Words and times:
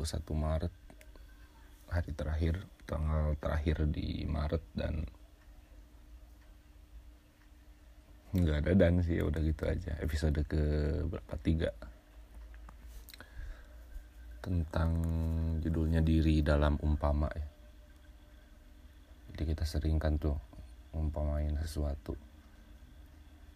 31 0.00 0.32
Maret 0.32 0.74
hari 1.90 2.10
terakhir 2.16 2.54
tanggal 2.88 3.36
terakhir 3.36 3.84
di 3.92 4.24
Maret 4.24 4.64
dan 4.72 5.04
nggak 8.30 8.62
ada 8.62 8.72
dan 8.78 9.02
sih 9.02 9.18
ya 9.18 9.26
udah 9.26 9.42
gitu 9.42 9.66
aja. 9.66 9.98
Episode 9.98 10.40
ke 10.46 10.62
berapa? 11.04 11.34
Tiga. 11.42 11.70
Tentang 14.40 14.90
judulnya 15.60 16.00
diri 16.00 16.40
dalam 16.40 16.78
umpama 16.80 17.28
ya. 17.34 17.46
Jadi 19.34 19.42
kita 19.52 19.64
sering 19.66 19.98
kan 19.98 20.16
tuh 20.16 20.38
umpamain 20.94 21.52
sesuatu. 21.60 22.14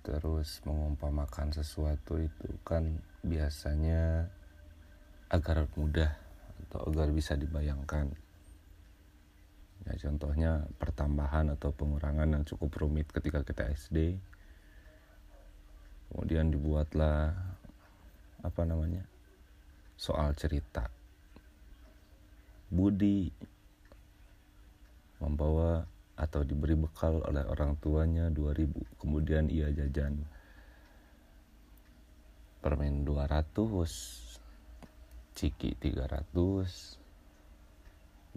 Terus 0.05 0.61
mengumpamakan 0.69 1.55
sesuatu 1.55 2.21
itu 2.21 2.49
kan 2.67 3.01
biasanya 3.25 4.29
agar 5.33 5.65
mudah 5.79 6.24
atau 6.65 6.89
agar 6.89 7.13
bisa 7.13 7.37
dibayangkan. 7.37 8.11
Ya 9.85 9.93
contohnya 10.01 10.65
pertambahan 10.81 11.53
atau 11.53 11.69
pengurangan 11.77 12.29
yang 12.33 12.45
cukup 12.49 12.73
rumit 12.81 13.05
ketika 13.13 13.45
kita 13.45 13.69
SD 13.69 14.17
kemudian 16.09 16.49
dibuatlah 16.49 17.35
apa 18.41 18.63
namanya 18.65 19.05
soal 19.99 20.33
cerita. 20.39 20.89
Budi 22.71 23.29
membawa 25.21 25.85
atau 26.15 26.47
diberi 26.47 26.79
bekal 26.79 27.19
oleh 27.27 27.43
orang 27.43 27.75
tuanya 27.83 28.31
2000 28.31 29.03
kemudian 29.03 29.51
ia 29.51 29.67
jajan 29.75 30.23
permen 32.63 33.03
200 33.03 33.59
ciki 35.35 35.75
300 35.79 36.31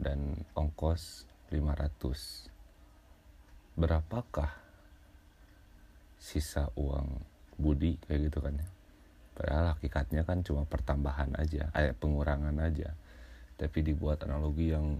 dan 0.01 0.33
ongkos 0.57 1.29
500 1.53 2.49
berapakah 3.77 4.49
sisa 6.17 6.73
uang 6.73 7.21
Budi 7.57 7.97
kayak 8.05 8.29
gitu 8.29 8.41
kan 8.41 8.57
ya? 8.57 8.67
Padahal 9.37 9.77
hakikatnya 9.77 10.25
kan 10.25 10.41
cuma 10.41 10.65
pertambahan 10.65 11.37
aja 11.37 11.69
eh 11.77 11.93
pengurangan 11.93 12.57
aja. 12.61 12.93
Tapi 13.57 13.81
dibuat 13.85 14.21
analogi 14.25 14.73
yang 14.73 14.97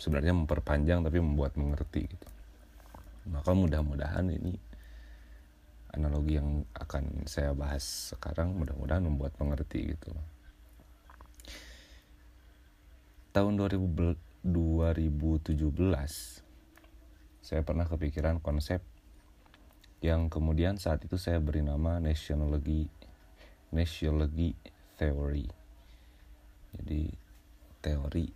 sebenarnya 0.00 0.32
memperpanjang 0.32 1.04
tapi 1.04 1.20
membuat 1.20 1.56
mengerti 1.56 2.08
gitu. 2.08 2.28
Maka 3.28 3.52
mudah-mudahan 3.52 4.24
ini 4.32 4.67
analogi 5.92 6.36
yang 6.36 6.64
akan 6.76 7.24
saya 7.24 7.56
bahas 7.56 8.12
sekarang 8.12 8.52
mudah-mudahan 8.56 9.04
membuat 9.04 9.32
mengerti 9.40 9.96
gitu. 9.96 10.12
Tahun 13.32 13.52
2000, 13.54 14.16
2017 14.44 16.42
saya 17.42 17.60
pernah 17.64 17.88
kepikiran 17.88 18.40
konsep 18.44 18.84
yang 20.04 20.30
kemudian 20.30 20.78
saat 20.78 21.02
itu 21.02 21.18
saya 21.18 21.42
beri 21.42 21.64
nama 21.64 21.98
nationology 21.98 22.86
nationology 23.72 24.54
theory. 25.00 25.48
Jadi 26.76 27.10
teori 27.82 28.26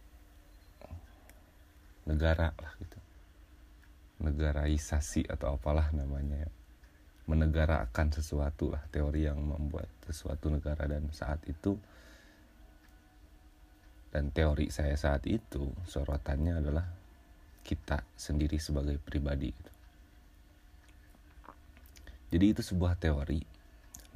negara 2.09 2.51
lah 2.57 2.73
gitu. 2.81 2.99
Negaraisasi 4.23 5.27
atau 5.31 5.59
apalah 5.59 5.91
namanya 5.95 6.47
menegarakan 7.31 8.11
sesuatu 8.11 8.75
lah 8.75 8.83
teori 8.91 9.31
yang 9.31 9.39
membuat 9.39 9.87
sesuatu 10.07 10.51
negara 10.51 10.91
dan 10.91 11.07
saat 11.15 11.39
itu 11.47 11.79
dan 14.13 14.29
teori 14.35 14.69
saya 14.69 14.99
saat 14.99 15.25
itu 15.25 15.73
sorotannya 15.87 16.59
adalah 16.59 16.85
kita 17.63 18.03
sendiri 18.19 18.59
sebagai 18.59 18.99
pribadi 18.99 19.55
gitu. 19.55 19.73
jadi 22.35 22.45
itu 22.59 22.63
sebuah 22.67 22.99
teori 22.99 23.41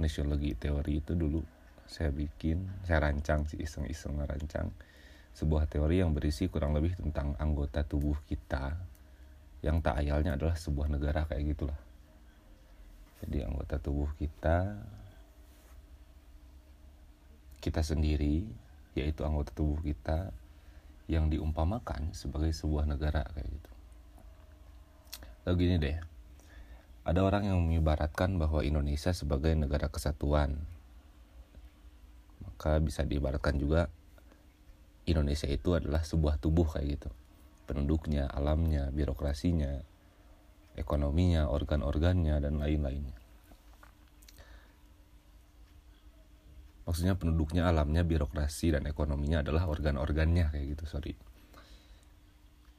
nasionalogi 0.02 0.58
teori 0.58 0.98
itu 0.98 1.14
dulu 1.14 1.40
saya 1.86 2.10
bikin 2.10 2.66
saya 2.84 3.06
rancang 3.06 3.46
sih 3.46 3.62
iseng-iseng 3.62 4.18
rancang 4.18 4.68
sebuah 5.36 5.70
teori 5.70 6.02
yang 6.02 6.10
berisi 6.16 6.50
kurang 6.50 6.74
lebih 6.74 6.98
tentang 6.98 7.38
anggota 7.38 7.86
tubuh 7.86 8.18
kita 8.26 8.74
yang 9.60 9.84
tak 9.84 10.00
ayalnya 10.00 10.36
adalah 10.36 10.56
sebuah 10.56 10.88
negara 10.88 11.28
kayak 11.28 11.56
gitulah. 11.56 11.85
Jadi 13.24 13.44
anggota 13.44 13.80
tubuh 13.80 14.10
kita 14.20 14.76
kita 17.60 17.82
sendiri 17.82 18.46
yaitu 18.96 19.26
anggota 19.26 19.50
tubuh 19.52 19.80
kita 19.82 20.30
yang 21.06 21.30
diumpamakan 21.30 22.14
sebagai 22.14 22.50
sebuah 22.54 22.86
negara 22.88 23.26
kayak 23.34 23.48
gitu. 23.48 23.72
Lalu 25.46 25.56
gini 25.62 25.74
deh. 25.78 25.98
Ada 27.06 27.22
orang 27.22 27.46
yang 27.46 27.62
mengibaratkan 27.62 28.34
bahwa 28.34 28.66
Indonesia 28.66 29.14
sebagai 29.14 29.54
negara 29.54 29.86
kesatuan. 29.86 30.58
Maka 32.42 32.82
bisa 32.82 33.06
diibaratkan 33.06 33.54
juga 33.54 33.86
Indonesia 35.06 35.46
itu 35.46 35.78
adalah 35.78 36.02
sebuah 36.02 36.42
tubuh 36.42 36.66
kayak 36.66 36.98
gitu 36.98 37.10
penduduknya, 37.66 38.30
alamnya, 38.30 38.88
birokrasinya, 38.94 39.82
ekonominya, 40.78 41.48
organ-organnya, 41.50 42.36
dan 42.38 42.60
lain-lainnya. 42.60 43.18
Maksudnya 46.86 47.18
penduduknya, 47.18 47.66
alamnya, 47.66 48.06
birokrasi, 48.06 48.78
dan 48.78 48.86
ekonominya 48.86 49.42
adalah 49.42 49.66
organ-organnya 49.66 50.54
kayak 50.54 50.66
gitu, 50.78 50.84
sorry. 50.86 51.18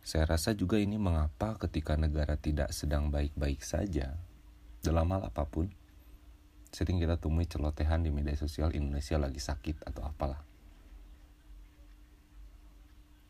Saya 0.06 0.24
rasa 0.24 0.56
juga 0.56 0.80
ini 0.80 0.96
mengapa 0.96 1.60
ketika 1.60 2.00
negara 2.00 2.40
tidak 2.40 2.72
sedang 2.72 3.12
baik-baik 3.12 3.60
saja, 3.60 4.16
dalam 4.80 5.12
hal 5.12 5.28
apa 5.28 5.44
pun, 5.44 5.68
sering 6.72 7.04
kita 7.04 7.20
temui 7.20 7.44
celotehan 7.44 8.08
di 8.08 8.14
media 8.16 8.40
sosial 8.40 8.72
Indonesia 8.72 9.20
lagi 9.20 9.44
sakit 9.44 9.84
atau 9.84 10.08
apalah 10.08 10.40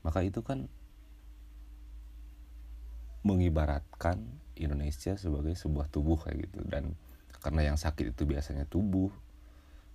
maka 0.08 0.24
itu 0.24 0.40
kan 0.40 0.72
mengibaratkan 3.28 4.24
Indonesia 4.64 5.14
sebagai 5.20 5.54
sebuah 5.54 5.92
tubuh 5.92 6.18
kayak 6.18 6.50
gitu 6.50 6.60
dan 6.66 6.98
karena 7.44 7.74
yang 7.74 7.78
sakit 7.78 8.18
itu 8.18 8.24
biasanya 8.26 8.66
tubuh 8.66 9.14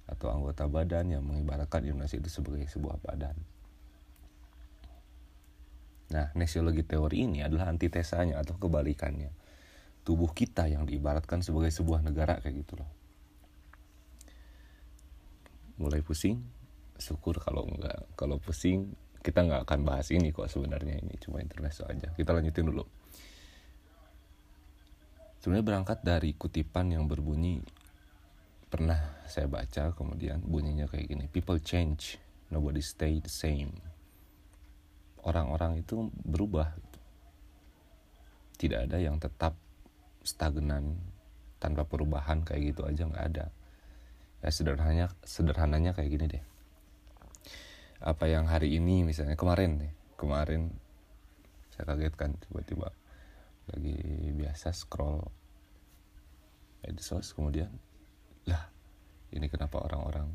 atau 0.06 0.30
anggota 0.30 0.66
badan 0.66 1.14
yang 1.18 1.22
mengibaratkan 1.24 1.82
Indonesia 1.82 2.18
itu 2.18 2.30
sebagai 2.30 2.66
sebuah 2.68 3.00
badan. 3.02 3.34
Nah, 6.12 6.28
nesiologi 6.36 6.84
teori 6.84 7.24
ini 7.24 7.40
adalah 7.40 7.72
antitesanya 7.72 8.36
atau 8.44 8.60
kebalikannya. 8.60 9.32
Tubuh 10.04 10.28
kita 10.36 10.68
yang 10.68 10.84
diibaratkan 10.84 11.40
sebagai 11.40 11.72
sebuah 11.72 12.04
negara 12.04 12.36
kayak 12.42 12.66
gitu 12.66 12.76
loh. 12.76 12.90
Mulai 15.80 16.04
pusing? 16.04 16.44
Syukur 17.00 17.40
kalau 17.40 17.64
enggak. 17.64 18.04
Kalau 18.12 18.36
pusing, 18.36 18.92
kita 19.22 19.46
nggak 19.46 19.62
akan 19.64 19.80
bahas 19.86 20.10
ini 20.10 20.34
kok 20.34 20.50
sebenarnya 20.50 20.98
ini 20.98 21.14
cuma 21.22 21.38
intermezzo 21.38 21.86
aja 21.86 22.10
kita 22.18 22.34
lanjutin 22.34 22.66
dulu 22.66 22.82
sebenarnya 25.42 25.66
berangkat 25.66 25.98
dari 26.06 26.38
kutipan 26.38 26.94
yang 26.94 27.10
berbunyi 27.10 27.58
pernah 28.70 29.26
saya 29.26 29.50
baca 29.50 29.92
kemudian 29.92 30.40
bunyinya 30.40 30.86
kayak 30.88 31.10
gini 31.10 31.24
people 31.28 31.58
change 31.60 32.16
nobody 32.48 32.80
stay 32.80 33.18
the 33.18 33.28
same 33.28 33.74
orang-orang 35.22 35.82
itu 35.82 36.10
berubah. 36.26 36.74
Tidak 38.58 38.86
ada 38.90 38.98
yang 38.98 39.18
tetap 39.18 39.58
stagnan 40.22 40.98
tanpa 41.58 41.86
perubahan 41.86 42.46
kayak 42.46 42.74
gitu 42.74 42.86
aja 42.86 43.06
nggak 43.06 43.26
ada. 43.34 43.46
Ya 44.42 44.50
sederhananya 44.50 45.06
sederhananya 45.22 45.90
kayak 45.94 46.10
gini 46.10 46.26
deh. 46.38 46.44
Apa 48.02 48.26
yang 48.26 48.50
hari 48.50 48.78
ini 48.78 49.06
misalnya 49.06 49.38
kemarin 49.38 49.78
nih 49.78 49.92
kemarin 50.18 50.74
saya 51.74 51.94
kaget 51.94 52.14
kan 52.14 52.30
tiba-tiba 52.46 52.90
lagi 53.72 53.96
biasa 54.36 54.70
scroll 54.76 55.24
medsos 56.84 57.32
kemudian. 57.32 57.72
Lah 58.44 58.68
ini 59.32 59.46
kenapa 59.48 59.80
orang-orang 59.80 60.28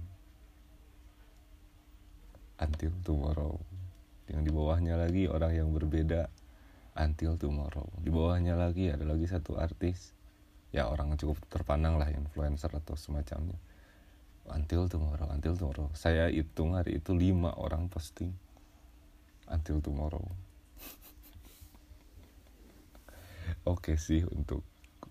until 2.57 2.93
tomorrow? 3.05 3.53
Yang 4.27 4.41
di 4.43 4.51
bawahnya 4.51 4.95
lagi 4.99 5.23
orang 5.29 5.53
yang 5.55 5.69
berbeda 5.71 6.27
until 6.97 7.37
tomorrow. 7.37 7.87
Di 8.01 8.09
bawahnya 8.09 8.57
lagi 8.57 8.89
ada 8.89 9.05
lagi 9.05 9.29
satu 9.29 9.55
artis. 9.55 10.17
Ya 10.73 10.89
orang 10.89 11.15
cukup 11.15 11.39
terpandang 11.47 11.95
lah 11.95 12.11
influencer 12.11 12.73
atau 12.73 12.97
semacamnya. 12.97 13.55
Until 14.47 14.87
tomorrow 14.87 15.29
until 15.31 15.55
tomorrow. 15.55 15.87
Saya 15.95 16.27
hitung 16.31 16.75
hari 16.75 16.99
itu 16.99 17.15
lima 17.15 17.55
orang 17.55 17.87
posting. 17.87 18.31
Until 19.47 19.79
tomorrow 19.79 20.46
oke 23.67 23.91
okay 23.93 23.97
sih 23.99 24.23
untuk 24.23 24.63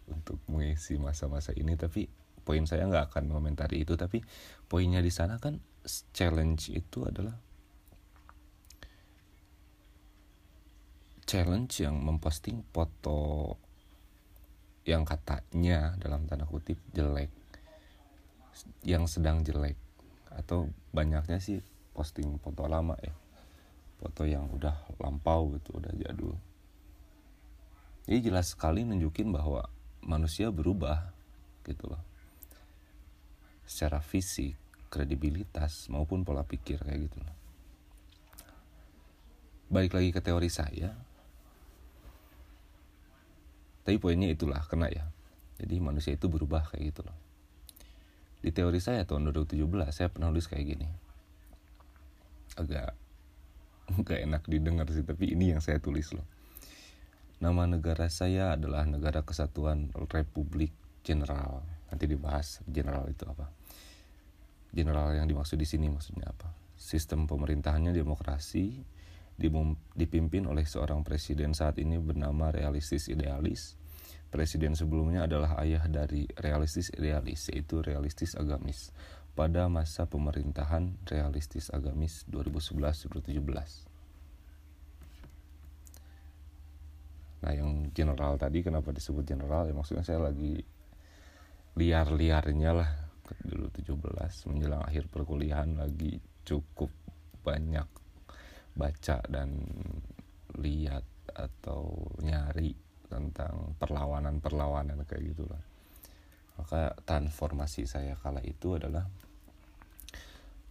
untuk 0.09 0.41
mengisi 0.49 0.97
masa-masa 0.97 1.53
ini 1.53 1.77
tapi 1.77 2.09
poin 2.47 2.63
saya 2.63 2.87
nggak 2.87 3.11
akan 3.11 3.27
mengomentari 3.27 3.83
itu. 3.83 3.99
Tapi 3.99 4.23
poinnya 4.71 5.03
di 5.03 5.11
sana 5.11 5.43
kan 5.43 5.59
challenge 6.15 6.71
itu 6.71 7.03
adalah 7.03 7.35
challenge 11.27 11.83
yang 11.83 11.99
memposting 11.99 12.63
foto 12.71 13.59
yang 14.87 15.03
katanya 15.03 15.99
dalam 15.99 16.31
tanda 16.31 16.47
kutip 16.47 16.79
jelek 16.95 17.35
yang 18.87 19.11
sedang 19.11 19.43
jelek 19.43 19.75
atau 20.31 20.71
banyaknya 20.95 21.43
sih 21.43 21.59
posting 21.91 22.39
foto 22.39 22.71
lama 22.71 22.95
ya 23.03 23.11
foto 23.99 24.23
yang 24.23 24.47
udah 24.55 24.87
lampau 25.03 25.51
gitu 25.59 25.83
udah 25.83 25.91
jadul 25.99 26.39
jadi 28.07 28.31
jelas 28.31 28.55
sekali 28.55 28.87
nunjukin 28.87 29.35
bahwa 29.35 29.67
manusia 30.07 30.55
berubah 30.55 31.11
gitu 31.67 31.91
loh. 31.91 31.99
Secara 33.67 33.99
fisik 33.99 34.55
kredibilitas 34.87 35.91
maupun 35.91 36.23
pola 36.23 36.47
pikir 36.47 36.79
kayak 36.87 37.11
gitu 37.11 37.19
loh. 37.19 37.35
Balik 39.67 39.99
lagi 39.99 40.15
ke 40.15 40.23
teori 40.23 40.47
saya. 40.47 40.95
Tapi 43.83 43.99
poinnya 43.99 44.31
itulah 44.31 44.63
kena 44.63 44.87
ya. 44.87 45.11
Jadi 45.59 45.83
manusia 45.83 46.15
itu 46.15 46.31
berubah 46.31 46.71
kayak 46.71 46.95
gitu 46.95 47.03
loh. 47.03 47.19
Di 48.39 48.55
teori 48.55 48.79
saya 48.79 49.03
tahun 49.03 49.35
2017 49.35 49.59
saya 49.91 50.07
pernah 50.15 50.31
nulis 50.31 50.47
kayak 50.47 50.63
gini. 50.63 50.87
Agak 52.55 52.95
nggak 53.99 54.21
enak 54.31 54.43
didengar 54.47 54.87
sih 54.95 55.03
tapi 55.03 55.35
ini 55.35 55.51
yang 55.51 55.59
saya 55.59 55.83
tulis 55.83 56.15
loh 56.15 56.36
nama 57.41 57.69
negara 57.69 58.09
saya 58.09 58.57
adalah 58.57 58.89
negara 58.89 59.21
kesatuan 59.23 59.93
Republik 60.11 60.73
General 61.05 61.77
nanti 61.91 62.05
dibahas 62.11 62.61
general 62.67 63.07
itu 63.07 63.25
apa. 63.27 63.47
General 64.75 65.15
yang 65.15 65.31
dimaksud 65.31 65.57
di 65.57 65.65
sini 65.65 65.89
maksudnya 65.89 66.29
apa. 66.29 66.51
Sistem 66.77 67.25
pemerintahannya 67.25 67.95
demokrasi 67.97 68.85
dipimpin 69.97 70.45
oleh 70.49 70.65
seorang 70.65 71.05
presiden 71.05 71.57
saat 71.57 71.81
ini 71.81 71.97
bernama 71.97 72.53
realistis 72.53 73.09
idealis. 73.09 73.79
Presiden 74.29 74.75
sebelumnya 74.75 75.25
adalah 75.25 75.57
ayah 75.63 75.87
dari 75.87 76.27
realistis 76.37 76.91
idealis 76.93 77.49
yaitu 77.49 77.81
realistis 77.81 78.35
agamis. 78.37 78.91
Pada 79.37 79.69
masa 79.69 80.09
pemerintahan 80.09 80.97
realistis 81.07 81.69
agamis 81.69 82.25
2011-2017 82.33 83.86
Nah 87.45 87.53
yang 87.53 87.93
general 87.93 88.41
tadi 88.41 88.65
kenapa 88.65 88.95
disebut 88.95 89.27
general? 89.27 89.69
Ya 89.69 89.75
maksudnya 89.77 90.05
saya 90.07 90.23
lagi 90.23 90.63
liar-liarnya 91.77 92.71
lah. 92.73 92.91
Dulu 93.43 93.69
17 93.75 94.49
menjelang 94.49 94.87
akhir 94.87 95.11
perkuliahan 95.11 95.77
lagi 95.77 96.17
cukup 96.47 96.89
banyak 97.43 97.89
baca 98.77 99.19
dan 99.27 99.67
lihat 100.57 101.05
atau 101.35 102.07
nyari 102.23 102.73
tentang 103.07 103.77
perlawanan-perlawanan 103.77 105.03
kayak 105.05 105.35
gitulah. 105.35 105.63
Maka 106.57 106.97
transformasi 107.05 107.85
saya 107.85 108.17
kala 108.17 108.41
itu 108.41 108.81
adalah 108.81 109.05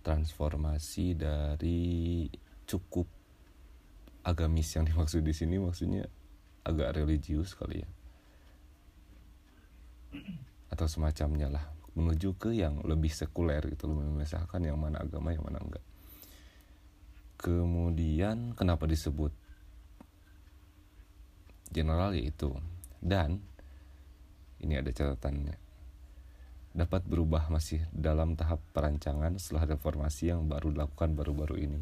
transformasi 0.01 1.17
dari 1.17 2.25
cukup 2.65 3.05
agamis 4.25 4.73
yang 4.77 4.85
dimaksud 4.89 5.21
di 5.21 5.33
sini 5.33 5.61
maksudnya 5.61 6.05
agak 6.65 6.97
religius 6.97 7.53
kali 7.53 7.85
ya. 7.85 7.89
Atau 10.73 10.89
semacamnya 10.89 11.47
lah. 11.47 11.65
Menuju 11.95 12.35
ke 12.35 12.51
yang 12.51 12.83
lebih 12.83 13.13
sekuler 13.13 13.61
gitu 13.71 13.87
loh. 13.87 14.01
Memisahkan 14.01 14.59
yang 14.59 14.75
mana 14.75 14.99
agama 14.99 15.31
yang 15.31 15.45
mana 15.45 15.61
enggak. 15.61 15.85
Kemudian 17.39 18.57
kenapa 18.57 18.89
disebut 18.89 19.31
general? 21.69 22.17
Yaitu 22.17 22.51
dan 22.99 23.39
ini 24.59 24.81
ada 24.81 24.89
catatannya. 24.89 25.55
Dapat 26.75 27.07
berubah 27.07 27.47
masih 27.47 27.85
dalam 27.95 28.35
tahap 28.35 28.59
perancangan 28.75 29.39
setelah 29.39 29.77
reformasi 29.77 30.33
yang 30.33 30.49
baru 30.49 30.75
dilakukan 30.75 31.15
baru-baru 31.15 31.55
ini. 31.69 31.79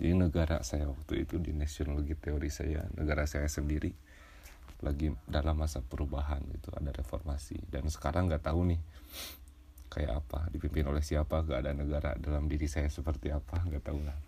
Jadi 0.00 0.12
negara 0.16 0.62
saya 0.64 0.88
waktu 0.90 1.26
itu 1.26 1.38
di 1.38 1.54
nationologi 1.54 2.18
teori 2.18 2.50
saya 2.50 2.82
negara 2.98 3.30
saya 3.30 3.46
sendiri 3.46 3.94
lagi 4.84 5.08
dalam 5.24 5.56
masa 5.56 5.80
perubahan 5.80 6.44
gitu 6.52 6.68
ada 6.76 6.92
reformasi. 6.92 7.56
Dan 7.64 7.88
sekarang 7.88 8.28
nggak 8.28 8.44
tahu 8.44 8.68
nih 8.68 8.80
kayak 9.94 10.26
apa 10.26 10.50
dipimpin 10.50 10.90
oleh 10.90 11.06
siapa 11.06 11.46
gak 11.46 11.62
ada 11.62 11.70
negara 11.70 12.18
dalam 12.18 12.50
diri 12.50 12.66
saya 12.66 12.90
seperti 12.90 13.30
apa 13.30 13.62
nggak 13.62 13.84
tahu 13.86 14.00
lah. 14.02 14.18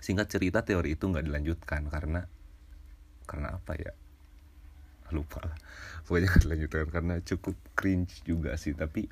Singkat 0.00 0.26
cerita 0.32 0.64
teori 0.64 0.96
itu 0.96 1.04
nggak 1.04 1.28
dilanjutkan 1.28 1.92
karena 1.92 2.24
karena 3.28 3.48
apa 3.54 3.72
ya? 3.76 3.92
Lupa 5.12 5.44
lah. 5.44 5.56
Pokoknya 6.08 6.32
nggak 6.32 6.42
dilanjutkan 6.48 6.86
karena 6.88 7.14
cukup 7.20 7.56
cringe 7.76 8.24
juga 8.24 8.56
sih 8.56 8.72
tapi 8.72 9.04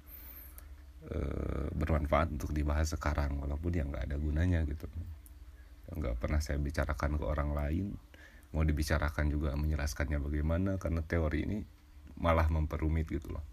e, 1.04 1.18
bermanfaat 1.76 2.32
untuk 2.40 2.56
dibahas 2.56 2.96
sekarang 2.96 3.36
walaupun 3.36 3.76
ya 3.76 3.84
nggak 3.84 4.08
ada 4.08 4.16
gunanya 4.16 4.64
gitu. 4.64 4.88
Nggak 5.92 6.16
pernah 6.16 6.40
saya 6.40 6.56
bicarakan 6.56 7.20
ke 7.20 7.24
orang 7.28 7.50
lain 7.52 7.86
mau 8.56 8.64
dibicarakan 8.64 9.28
juga 9.28 9.52
menjelaskannya 9.52 10.16
bagaimana 10.16 10.80
karena 10.80 11.04
teori 11.04 11.44
ini 11.44 11.58
malah 12.16 12.48
memperumit 12.48 13.04
gitu 13.12 13.36
loh. 13.36 13.44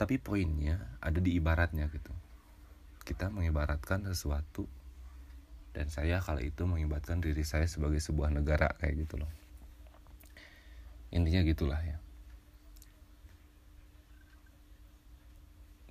Tapi 0.00 0.16
poinnya 0.16 0.96
ada 1.04 1.20
di 1.20 1.36
ibaratnya 1.36 1.92
gitu. 1.92 2.08
Kita 3.04 3.28
mengibaratkan 3.28 4.08
sesuatu 4.08 4.64
dan 5.76 5.92
saya 5.92 6.24
kala 6.24 6.40
itu 6.40 6.64
mengibaratkan 6.64 7.20
diri 7.20 7.44
saya 7.44 7.68
sebagai 7.68 8.00
sebuah 8.00 8.32
negara 8.32 8.72
kayak 8.80 9.04
gitu 9.04 9.20
loh. 9.20 9.28
Intinya 11.12 11.44
gitulah 11.44 11.80
ya. 11.84 12.00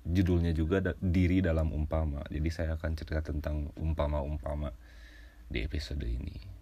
Judulnya 0.02 0.50
juga 0.58 0.82
diri 0.98 1.38
dalam 1.38 1.70
umpama. 1.70 2.26
Jadi 2.26 2.50
saya 2.50 2.74
akan 2.74 2.98
cerita 2.98 3.30
tentang 3.30 3.70
umpama-umpama 3.78 4.74
di 5.46 5.62
episode 5.62 6.02
ini 6.02 6.57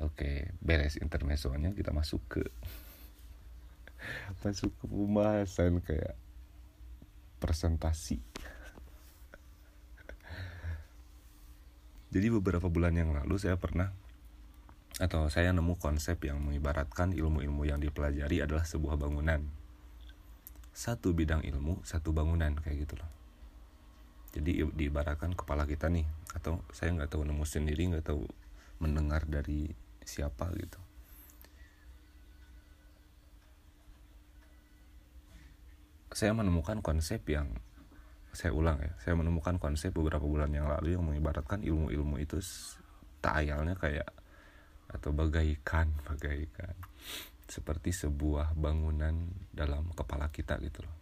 Oke, 0.00 0.48
beres 0.64 0.96
intermezzonya 0.96 1.76
kita 1.76 1.92
masuk 1.92 2.20
ke 2.28 2.42
masuk 4.40 4.72
ke 4.80 4.84
pembahasan 4.88 5.84
kayak 5.84 6.16
presentasi. 7.36 8.16
Jadi 12.10 12.26
beberapa 12.32 12.66
bulan 12.66 12.96
yang 12.96 13.12
lalu 13.12 13.38
saya 13.38 13.60
pernah 13.60 13.92
atau 14.98 15.30
saya 15.32 15.54
nemu 15.54 15.78
konsep 15.78 16.18
yang 16.26 16.42
mengibaratkan 16.42 17.14
ilmu-ilmu 17.14 17.64
yang 17.64 17.78
dipelajari 17.78 18.42
adalah 18.44 18.64
sebuah 18.64 18.98
bangunan. 19.00 19.40
Satu 20.74 21.12
bidang 21.12 21.44
ilmu, 21.44 21.80
satu 21.84 22.10
bangunan 22.12 22.56
kayak 22.60 22.88
gitu 22.88 22.94
loh. 23.00 23.10
Jadi 24.32 24.64
diibaratkan 24.76 25.34
kepala 25.34 25.66
kita 25.66 25.90
nih, 25.90 26.06
atau 26.36 26.62
saya 26.70 26.94
nggak 26.94 27.10
tahu 27.14 27.26
nemu 27.26 27.44
sendiri, 27.46 27.90
nggak 27.90 28.12
tahu 28.12 28.22
mendengar 28.78 29.26
dari 29.26 29.70
siapa 30.10 30.50
gitu. 30.58 30.80
Saya 36.10 36.34
menemukan 36.34 36.82
konsep 36.82 37.22
yang 37.30 37.54
saya 38.30 38.54
ulang 38.54 38.78
ya 38.78 38.94
saya 39.02 39.18
menemukan 39.18 39.58
konsep 39.58 39.90
beberapa 39.90 40.22
bulan 40.22 40.54
yang 40.54 40.70
lalu 40.70 40.94
yang 40.94 41.02
mengibaratkan 41.02 41.66
ilmu-ilmu 41.66 42.14
itu 42.22 42.38
tak 43.18 43.42
ayalnya 43.42 43.74
kayak 43.74 44.06
atau 44.90 45.14
bagaikan 45.14 45.90
bagaikan. 46.08 46.74
Seperti 47.50 47.90
sebuah 47.90 48.54
bangunan 48.54 49.26
dalam 49.50 49.90
kepala 49.94 50.30
kita 50.30 50.58
gitu 50.62 50.86
loh. 50.86 50.96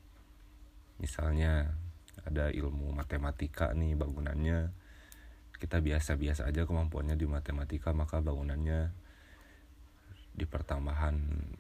Misalnya 1.00 1.68
ada 2.24 2.48
ilmu 2.48 2.96
matematika 2.96 3.72
nih 3.76 3.94
bangunannya 3.94 4.72
kita 5.58 5.82
biasa-biasa 5.82 6.46
aja 6.46 6.64
kemampuannya 6.64 7.18
di 7.18 7.26
matematika 7.26 7.90
maka 7.90 8.22
bangunannya 8.22 8.94
di 10.38 10.46
pertambahan 10.46 11.16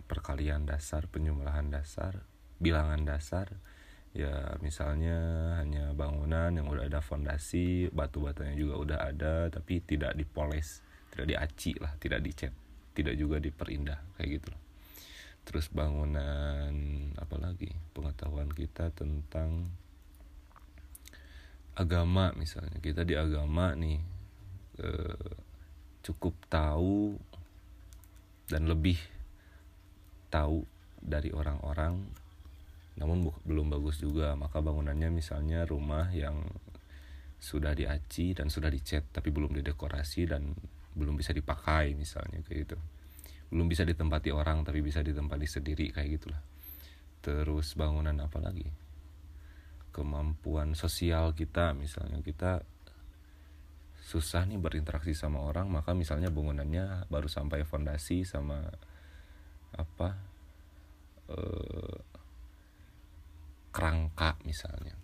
perkalian 0.06 0.62
dasar 0.62 1.10
penjumlahan 1.10 1.74
dasar 1.74 2.22
bilangan 2.62 3.02
dasar. 3.06 3.50
Ya 4.16 4.56
misalnya 4.64 5.18
hanya 5.60 5.92
bangunan 5.92 6.50
yang 6.50 6.66
udah 6.66 6.88
ada 6.88 7.04
fondasi 7.04 7.92
batu-batunya 7.92 8.56
juga 8.56 8.74
udah 8.80 8.98
ada 9.04 9.34
tapi 9.52 9.84
tidak 9.84 10.16
dipoles 10.16 10.80
tidak 11.12 11.26
diaci 11.28 11.76
lah 11.76 11.92
tidak 12.00 12.24
dicat 12.24 12.50
tidak 12.96 13.14
juga 13.14 13.36
diperindah 13.38 14.00
kayak 14.16 14.40
gitu 14.40 14.46
loh. 14.50 14.62
Terus 15.44 15.70
bangunan 15.70 16.72
apalagi 17.20 17.70
pengetahuan 17.92 18.48
kita 18.50 18.90
tentang 18.96 19.70
agama 21.78 22.34
misalnya. 22.34 22.82
Kita 22.82 23.06
di 23.06 23.14
agama 23.14 23.72
nih 23.78 23.98
eh, 24.82 25.34
cukup 26.02 26.34
tahu 26.50 27.14
dan 28.50 28.66
lebih 28.66 28.98
tahu 30.28 30.66
dari 30.98 31.30
orang-orang 31.30 32.02
namun 32.98 33.30
belum 33.46 33.70
bagus 33.70 34.02
juga. 34.02 34.34
Maka 34.34 34.58
bangunannya 34.58 35.14
misalnya 35.14 35.62
rumah 35.62 36.10
yang 36.10 36.42
sudah 37.38 37.70
diaci 37.70 38.34
dan 38.34 38.50
sudah 38.50 38.66
dicat 38.66 39.06
tapi 39.14 39.30
belum 39.30 39.54
didekorasi 39.54 40.26
dan 40.26 40.58
belum 40.98 41.14
bisa 41.14 41.30
dipakai 41.30 41.94
misalnya 41.94 42.42
kayak 42.42 42.58
gitu. 42.66 42.76
Belum 43.54 43.70
bisa 43.70 43.86
ditempati 43.86 44.34
orang 44.34 44.66
tapi 44.66 44.82
bisa 44.82 44.98
ditempati 44.98 45.46
sendiri 45.46 45.94
kayak 45.94 46.18
gitulah. 46.18 46.42
Terus 47.22 47.78
bangunan 47.78 48.18
apa 48.18 48.42
lagi 48.42 48.87
kemampuan 49.98 50.78
sosial 50.78 51.34
kita. 51.34 51.74
Misalnya 51.74 52.22
kita 52.22 52.62
susah 53.98 54.46
nih 54.46 54.56
berinteraksi 54.56 55.12
sama 55.12 55.44
orang 55.44 55.68
maka 55.68 55.92
misalnya 55.92 56.32
bangunannya 56.32 57.10
baru 57.12 57.28
sampai 57.28 57.66
fondasi 57.66 58.24
sama 58.24 58.62
apa 59.74 60.14
eh, 61.34 61.98
kerangka 63.74 64.38
misalnya. 64.46 64.94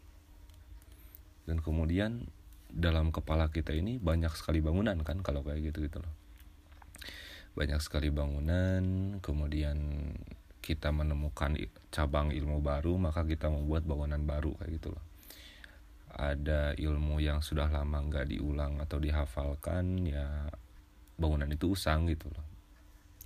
Dan 1.44 1.60
kemudian 1.60 2.30
dalam 2.70 3.10
kepala 3.12 3.52
kita 3.52 3.74
ini 3.74 4.00
banyak 4.00 4.32
sekali 4.32 4.64
bangunan 4.64 4.96
kan 5.04 5.20
kalau 5.20 5.44
kayak 5.44 5.74
gitu 5.74 5.90
gitu 5.90 5.98
loh. 6.00 6.14
Banyak 7.54 7.78
sekali 7.82 8.08
bangunan 8.08 9.18
kemudian 9.20 9.78
kita 10.64 10.88
menemukan 10.88 11.60
cabang 11.92 12.32
ilmu 12.32 12.64
baru 12.64 12.96
maka 12.96 13.28
kita 13.28 13.52
membuat 13.52 13.84
bangunan 13.84 14.24
baru 14.24 14.56
kayak 14.56 14.72
gitu 14.80 14.88
loh 14.96 15.04
ada 16.14 16.72
ilmu 16.78 17.18
yang 17.18 17.42
sudah 17.42 17.66
lama 17.66 17.98
nggak 18.06 18.30
diulang 18.30 18.78
atau 18.78 19.02
dihafalkan 19.02 20.06
ya 20.06 20.46
bangunan 21.18 21.50
itu 21.50 21.74
usang 21.74 22.06
gitu 22.06 22.30
loh. 22.30 22.46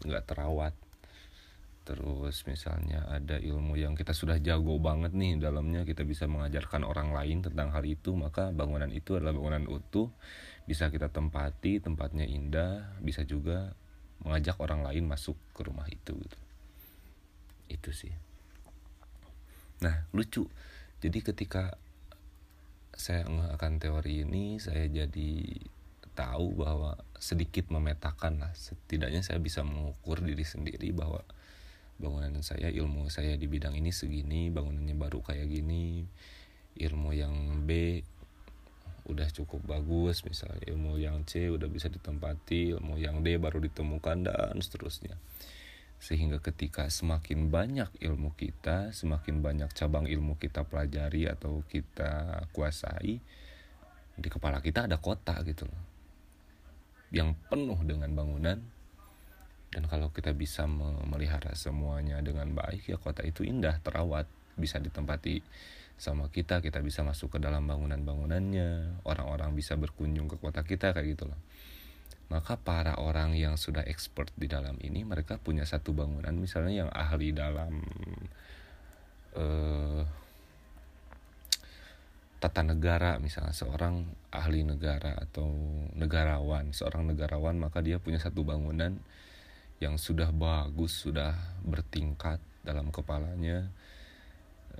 Nggak 0.05 0.25
terawat. 0.25 0.75
Terus 1.85 2.45
misalnya 2.45 3.09
ada 3.09 3.41
ilmu 3.41 3.81
yang 3.81 3.97
kita 3.97 4.13
sudah 4.13 4.37
jago 4.45 4.77
banget 4.77 5.17
nih 5.17 5.41
dalamnya 5.41 5.89
kita 5.89 6.05
bisa 6.05 6.29
mengajarkan 6.29 6.85
orang 6.85 7.17
lain 7.17 7.41
tentang 7.41 7.73
hal 7.73 7.81
itu 7.89 8.13
maka 8.13 8.53
bangunan 8.53 8.93
itu 8.93 9.17
adalah 9.17 9.33
bangunan 9.33 9.65
utuh 9.73 10.13
bisa 10.69 10.93
kita 10.93 11.09
tempati 11.09 11.81
tempatnya 11.81 12.29
indah 12.29 12.93
bisa 13.01 13.25
juga 13.25 13.73
mengajak 14.21 14.61
orang 14.61 14.85
lain 14.85 15.09
masuk 15.09 15.41
ke 15.57 15.65
rumah 15.65 15.89
itu 15.89 16.13
gitu 16.13 16.39
itu 17.71 17.95
sih. 17.95 18.13
Nah 19.85 20.09
lucu. 20.13 20.49
Jadi 20.99 21.23
ketika 21.23 21.79
saya 22.99 23.23
akan 23.29 23.79
teori 23.79 24.27
ini 24.27 24.59
saya 24.59 24.91
jadi 24.91 25.31
tahu 26.19 26.59
bahwa 26.59 26.99
sedikit 27.23 27.71
memetakan 27.71 28.43
lah. 28.43 28.53
Setidaknya 28.59 29.23
saya 29.23 29.39
bisa 29.39 29.63
mengukur 29.63 30.19
diri 30.19 30.43
sendiri 30.43 30.91
bahwa 30.91 31.23
bangunan 31.99 32.43
saya 32.47 32.71
ilmu 32.71 33.11
saya 33.11 33.35
di 33.35 33.51
bidang 33.51 33.75
ini 33.75 33.91
segini 33.91 34.55
bangunannya 34.55 34.95
baru 34.95 35.19
kayak 35.19 35.51
gini 35.51 36.07
ilmu 36.79 37.11
yang 37.11 37.67
B 37.67 37.99
udah 39.11 39.27
cukup 39.35 39.67
bagus 39.67 40.23
misalnya 40.23 40.63
ilmu 40.71 40.95
yang 41.03 41.27
C 41.27 41.51
udah 41.51 41.67
bisa 41.67 41.91
ditempati 41.91 42.79
ilmu 42.79 43.03
yang 43.03 43.27
D 43.27 43.35
baru 43.43 43.59
ditemukan 43.59 44.31
dan 44.31 44.57
seterusnya 44.63 45.19
sehingga 45.99 46.39
ketika 46.39 46.87
semakin 46.87 47.51
banyak 47.51 47.91
ilmu 47.99 48.35
kita 48.39 48.95
semakin 48.95 49.43
banyak 49.43 49.71
cabang 49.75 50.07
ilmu 50.07 50.39
kita 50.39 50.63
pelajari 50.63 51.27
atau 51.27 51.67
kita 51.67 52.47
kuasai 52.55 53.19
di 54.19 54.29
kepala 54.31 54.63
kita 54.63 54.87
ada 54.87 54.99
kota 55.03 55.39
gitu 55.43 55.67
loh 55.67 55.99
yang 57.09 57.33
penuh 57.49 57.79
dengan 57.85 58.13
bangunan. 58.13 58.59
Dan 59.69 59.85
kalau 59.85 60.09
kita 60.09 60.33
bisa 60.33 60.65
memelihara 60.65 61.53
semuanya 61.53 62.25
dengan 62.25 62.57
baik 62.57 62.89
ya 62.89 62.97
kota 62.97 63.21
itu 63.21 63.45
indah 63.45 63.77
terawat 63.85 64.25
bisa 64.57 64.81
ditempati 64.81 65.45
sama 66.01 66.33
kita 66.33 66.65
kita 66.65 66.81
bisa 66.81 67.05
masuk 67.05 67.37
ke 67.37 67.39
dalam 67.43 67.69
bangunan-bangunannya 67.69 69.03
orang-orang 69.05 69.53
bisa 69.53 69.77
berkunjung 69.77 70.25
ke 70.25 70.41
kota 70.41 70.65
kita 70.65 70.97
kayak 70.97 71.13
gitu 71.13 71.29
loh 71.29 71.37
maka 72.29 72.61
para 72.61 73.01
orang 73.01 73.33
yang 73.33 73.57
sudah 73.57 73.81
expert 73.89 74.29
di 74.37 74.47
dalam 74.49 74.77
ini 74.85 75.01
mereka 75.05 75.41
punya 75.41 75.65
satu 75.65 75.97
bangunan 75.97 76.37
misalnya 76.37 76.85
yang 76.85 76.91
ahli 76.93 77.33
dalam 77.33 77.81
uh, 79.33 80.05
tata 82.39 82.63
negara 82.63 83.19
misalnya 83.19 83.51
seorang 83.51 84.07
ahli 84.31 84.63
negara 84.63 85.19
atau 85.19 85.49
negarawan 85.99 86.71
seorang 86.71 87.11
negarawan 87.11 87.59
maka 87.59 87.83
dia 87.83 87.99
punya 87.99 88.23
satu 88.23 88.47
bangunan 88.47 88.95
yang 89.83 89.99
sudah 89.99 90.31
bagus 90.31 91.03
sudah 91.07 91.35
bertingkat 91.67 92.39
dalam 92.63 92.91
kepalanya 92.95 93.71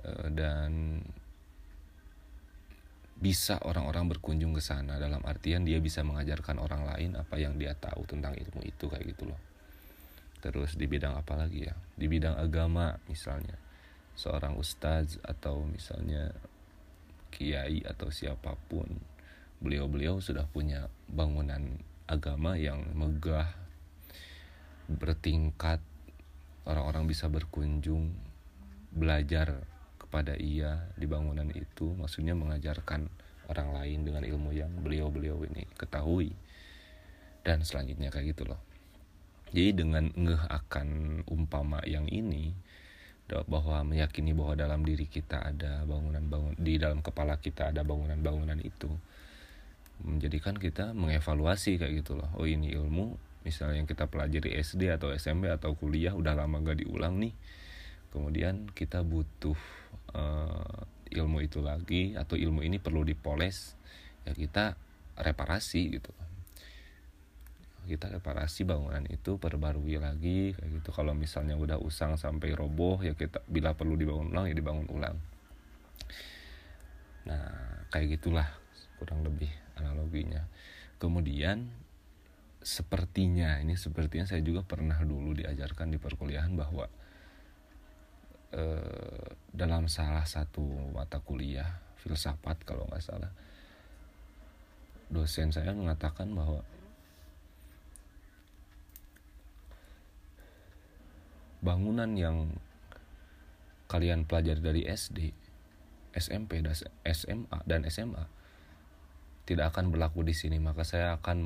eh, 0.03 0.27
dan 0.31 1.01
bisa 3.19 3.59
orang-orang 3.67 4.15
berkunjung 4.15 4.55
ke 4.55 4.63
sana. 4.63 4.95
Dalam 4.95 5.19
artian 5.27 5.67
dia 5.67 5.83
bisa 5.83 6.01
mengajarkan 6.07 6.55
orang 6.55 6.87
lain 6.87 7.19
apa 7.19 7.35
yang 7.35 7.59
dia 7.59 7.75
tahu 7.75 8.07
tentang 8.07 8.31
ilmu 8.39 8.63
itu 8.63 8.87
kayak 8.87 9.05
gitu 9.11 9.27
loh. 9.27 9.39
Terus 10.39 10.79
di 10.79 10.87
bidang 10.87 11.19
apa 11.19 11.35
lagi 11.35 11.67
ya? 11.67 11.75
Di 11.99 12.07
bidang 12.07 12.39
agama 12.39 12.95
misalnya. 13.11 13.59
Seorang 14.15 14.55
ustadz 14.55 15.19
atau 15.19 15.67
misalnya 15.67 16.31
kiai 17.31 17.83
atau 17.83 18.07
siapa 18.07 18.55
pun. 18.71 18.87
Beliau-beliau 19.59 20.23
sudah 20.23 20.47
punya 20.47 20.87
bangunan 21.11 21.75
agama 22.07 22.55
yang 22.55 22.87
megah 22.95 23.51
bertingkat. 24.87 25.83
Orang-orang 26.63 27.03
bisa 27.03 27.27
berkunjung 27.27 28.15
belajar 28.95 29.59
kepada 30.09 30.33
ia 30.41 30.89
di 30.97 31.05
bangunan 31.05 31.45
itu 31.53 31.93
maksudnya 31.93 32.33
mengajarkan 32.33 33.05
orang 33.45 33.69
lain 33.77 34.09
dengan 34.09 34.25
ilmu 34.25 34.49
yang 34.57 34.73
beliau-beliau 34.81 35.45
ini 35.45 35.69
ketahui. 35.77 36.33
Dan 37.45 37.61
selanjutnya 37.61 38.09
kayak 38.09 38.33
gitu 38.33 38.49
loh. 38.49 38.57
Jadi 39.53 39.85
dengan 39.85 40.09
ngeh 40.09 40.49
akan 40.49 41.21
umpama 41.29 41.85
yang 41.85 42.09
ini 42.09 42.57
bahwa 43.29 43.85
meyakini 43.85 44.33
bahwa 44.33 44.57
dalam 44.57 44.81
diri 44.81 45.05
kita 45.05 45.45
ada 45.45 45.85
bangunan-bangun 45.85 46.57
di 46.57 46.81
dalam 46.81 47.05
kepala 47.05 47.37
kita 47.37 47.69
ada 47.69 47.85
bangunan-bangunan 47.85 48.57
itu 48.65 48.89
menjadikan 50.01 50.57
kita 50.57 50.97
mengevaluasi 50.97 51.77
kayak 51.77 52.01
gitu 52.01 52.17
loh. 52.17 52.33
Oh 52.33 52.49
ini 52.49 52.73
ilmu 52.73 53.13
misalnya 53.45 53.85
yang 53.85 53.89
kita 53.89 54.09
pelajari 54.09 54.57
SD 54.57 54.89
atau 54.89 55.13
SMP 55.13 55.53
atau 55.53 55.77
kuliah 55.77 56.17
udah 56.17 56.33
lama 56.33 56.57
gak 56.65 56.81
diulang 56.81 57.21
nih. 57.21 57.33
Kemudian 58.09 58.73
kita 58.73 59.05
butuh 59.05 59.57
uh, 60.13 60.85
ilmu 61.09 61.41
itu 61.41 61.59
lagi 61.59 62.13
atau 62.13 62.37
ilmu 62.37 62.61
ini 62.61 62.77
perlu 62.77 63.01
dipoles 63.01 63.73
ya 64.23 64.33
kita 64.33 64.77
reparasi 65.17 65.81
gitu. 65.99 66.13
Kita 67.89 68.05
reparasi 68.05 68.69
bangunan 68.69 69.01
itu 69.09 69.41
perbarui 69.41 69.97
lagi 69.97 70.53
kayak 70.53 70.69
gitu. 70.81 70.89
Kalau 70.93 71.17
misalnya 71.17 71.57
udah 71.57 71.81
usang 71.81 72.21
sampai 72.21 72.53
roboh 72.53 73.01
ya 73.01 73.17
kita 73.17 73.41
bila 73.49 73.73
perlu 73.73 73.97
dibangun 73.97 74.29
ulang 74.29 74.45
ya 74.45 74.55
dibangun 74.55 74.87
ulang. 74.93 75.17
Nah 77.25 77.45
kayak 77.89 78.21
gitulah 78.21 78.45
kurang 79.01 79.25
lebih 79.25 79.49
analoginya. 79.73 80.45
Kemudian 81.01 81.71
sepertinya 82.59 83.57
ini 83.63 83.79
sepertinya 83.79 84.27
saya 84.27 84.43
juga 84.43 84.67
pernah 84.67 84.99
dulu 85.01 85.31
diajarkan 85.33 85.95
di 85.95 85.97
perkuliahan 85.97 86.53
bahwa 86.53 86.91
eh, 88.53 89.27
dalam 89.49 89.89
salah 89.91 90.25
satu 90.25 90.93
mata 90.93 91.21
kuliah 91.21 91.67
filsafat 91.99 92.63
kalau 92.63 92.87
nggak 92.87 93.03
salah. 93.03 93.31
Dosen 95.09 95.49
saya 95.49 95.73
mengatakan 95.73 96.29
bahwa 96.37 96.61
bangunan 101.59 102.13
yang 102.15 102.55
kalian 103.89 104.23
pelajari 104.29 104.61
dari 104.61 104.81
SD, 104.85 105.33
SMP, 106.13 106.61
dan 106.61 106.77
SMA 107.09 107.57
dan 107.65 107.81
SMA 107.89 108.23
tidak 109.49 109.73
akan 109.73 109.89
berlaku 109.89 110.21
di 110.21 110.37
sini. 110.37 110.61
Maka 110.61 110.85
saya 110.85 111.17
akan 111.17 111.37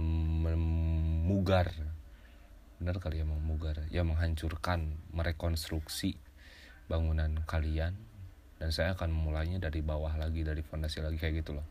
memugar. 0.44 1.72
Benar 2.84 3.00
kali 3.00 3.24
ya 3.24 3.26
memugar. 3.26 3.88
Ya 3.96 4.04
menghancurkan 4.04 5.00
merekonstruksi 5.16 6.20
bangunan 6.88 7.44
kalian 7.48 7.96
dan 8.64 8.70
saya 8.72 8.96
akan 8.96 9.12
memulainya 9.12 9.60
dari 9.60 9.84
bawah 9.84 10.16
lagi 10.16 10.48
dari 10.48 10.64
fondasi 10.64 11.04
lagi 11.04 11.20
kayak 11.20 11.44
gitu 11.44 11.60
loh. 11.60 11.68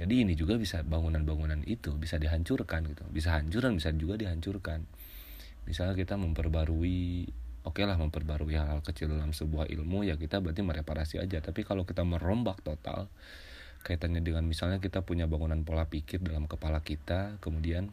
Jadi 0.00 0.24
ini 0.24 0.32
juga 0.32 0.56
bisa 0.56 0.80
bangunan-bangunan 0.80 1.60
itu 1.68 1.92
bisa 1.94 2.16
dihancurkan 2.16 2.88
gitu. 2.88 3.04
Bisa 3.12 3.36
hancur 3.36 3.62
dan 3.68 3.76
bisa 3.76 3.92
juga 3.92 4.16
dihancurkan. 4.16 4.88
Misalnya 5.68 5.92
kita 5.92 6.16
memperbarui 6.16 7.28
oke 7.62 7.76
okay 7.76 7.84
lah 7.84 8.00
memperbarui 8.00 8.56
hal-hal 8.56 8.80
kecil 8.80 9.12
dalam 9.12 9.36
sebuah 9.36 9.68
ilmu 9.68 10.08
ya 10.08 10.16
kita 10.16 10.40
berarti 10.40 10.64
mereparasi 10.64 11.20
aja. 11.20 11.38
Tapi 11.44 11.62
kalau 11.68 11.84
kita 11.84 12.02
merombak 12.02 12.64
total 12.64 13.12
kaitannya 13.84 14.24
dengan 14.24 14.48
misalnya 14.48 14.80
kita 14.80 15.04
punya 15.04 15.28
bangunan 15.28 15.60
pola 15.64 15.88
pikir 15.88 16.20
dalam 16.20 16.44
kepala 16.44 16.84
kita 16.84 17.40
kemudian 17.40 17.88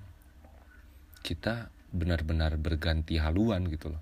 kita 1.24 1.72
benar-benar 1.92 2.56
berganti 2.56 3.20
haluan 3.20 3.68
gitu 3.68 3.92
loh. 3.92 4.02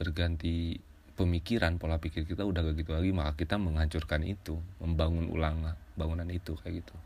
Berganti 0.00 0.80
pemikiran 1.14 1.78
pola 1.78 2.02
pikir 2.02 2.26
kita 2.26 2.42
udah 2.42 2.60
gak 2.66 2.82
gitu 2.82 2.90
lagi 2.90 3.14
maka 3.14 3.38
kita 3.38 3.54
menghancurkan 3.54 4.26
itu 4.26 4.58
membangun 4.82 5.30
ulang 5.30 5.74
bangunan 5.94 6.26
itu 6.30 6.58
kayak 6.58 6.82
gitu. 6.82 6.96